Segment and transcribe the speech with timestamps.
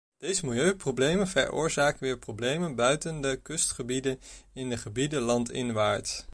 [0.17, 4.19] Deze milieuproblemen veroorzaken weer problemen buiten de kustgebieden,
[4.53, 6.25] in de gebieden landinwaarts.